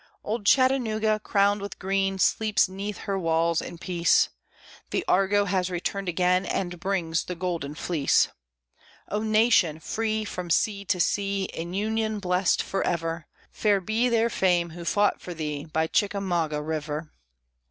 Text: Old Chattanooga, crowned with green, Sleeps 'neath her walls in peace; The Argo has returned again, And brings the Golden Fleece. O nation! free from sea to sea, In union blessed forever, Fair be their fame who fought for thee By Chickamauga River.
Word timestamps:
Old 0.23 0.47
Chattanooga, 0.47 1.19
crowned 1.19 1.61
with 1.61 1.77
green, 1.77 2.17
Sleeps 2.17 2.67
'neath 2.67 2.97
her 3.05 3.19
walls 3.19 3.61
in 3.61 3.77
peace; 3.77 4.29
The 4.89 5.05
Argo 5.07 5.45
has 5.45 5.69
returned 5.69 6.09
again, 6.09 6.43
And 6.43 6.79
brings 6.79 7.25
the 7.25 7.35
Golden 7.35 7.75
Fleece. 7.75 8.29
O 9.09 9.21
nation! 9.21 9.79
free 9.79 10.25
from 10.25 10.49
sea 10.49 10.85
to 10.85 10.99
sea, 10.99 11.43
In 11.53 11.75
union 11.75 12.17
blessed 12.17 12.63
forever, 12.63 13.27
Fair 13.51 13.79
be 13.79 14.09
their 14.09 14.31
fame 14.31 14.71
who 14.71 14.85
fought 14.85 15.21
for 15.21 15.35
thee 15.35 15.65
By 15.65 15.85
Chickamauga 15.85 16.63
River. 16.63 17.11